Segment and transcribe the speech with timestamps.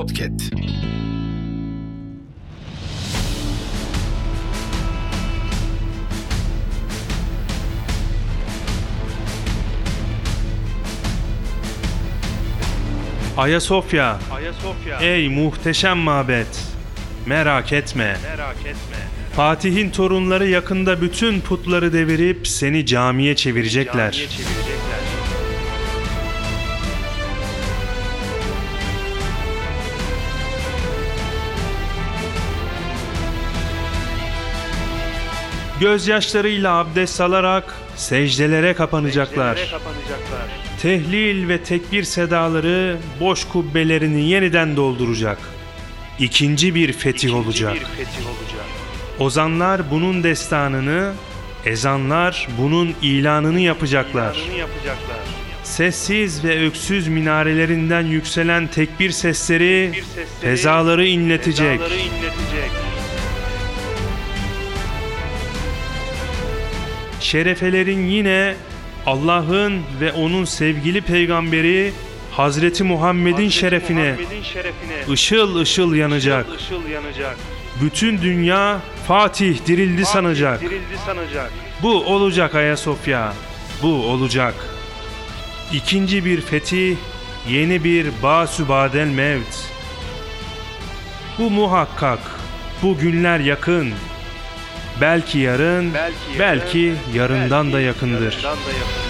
[0.00, 0.52] Podcast.
[13.36, 16.46] Ayasofya, Ayasofya ey muhteşem mabet.
[17.26, 18.16] Merak etme.
[18.22, 18.74] merak etme.
[19.36, 24.12] Fatih'in torunları yakında bütün putları devirip seni camiye çevirecekler.
[24.12, 24.69] Camiye çevirecekler.
[35.80, 39.56] Gözyaşlarıyla abdest alarak secdelere kapanacaklar.
[39.56, 40.48] Secdelere kapanacaklar.
[40.82, 45.38] Tehlil ve tekbir sedaları boş kubbelerini yeniden dolduracak.
[46.18, 47.74] İkinci bir fetih İkinci olacak.
[47.74, 48.64] Bir fetih olacak.
[49.18, 51.12] Ozanlar bunun destanını,
[51.64, 54.34] ezanlar bunun ilanını yapacaklar.
[54.34, 55.18] İlanını yapacaklar.
[55.64, 61.80] Sessiz ve öksüz minarelerinden yükselen tekbir sesleri Bir sesleri fezaları inletecek.
[61.80, 62.49] Fezaları inletecek.
[67.20, 68.54] Şerefelerin yine
[69.06, 71.92] Allah'ın ve onun sevgili peygamberi
[72.30, 76.46] Hazreti Muhammed'in Hazreti şerefine Muhammed'in şerefine ışıl ışıl yanacak.
[76.46, 77.36] ışıl, ışıl yanacak.
[77.82, 80.60] Bütün dünya Fatih dirildi sanacak.
[80.60, 81.52] Dirildi sanacak.
[81.82, 83.32] Bu olacak Ayasofya.
[83.82, 84.54] Bu olacak.
[85.72, 86.96] İkinci bir fetih,
[87.48, 89.56] yeni bir basübadel mevt.
[91.38, 92.18] Bu muhakkak.
[92.82, 93.94] Bu günler yakın.
[95.00, 98.20] Belki yarın, Belki, belki, yarın, yarından belki da yakındır.
[98.22, 99.00] Yarından da yakındır.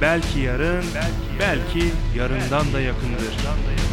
[0.00, 3.12] Belki yarın, Belki belki, yarın, yarından da yakındır.
[3.12, 3.87] Yarından da yakındır.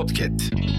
[0.00, 0.69] Podcast.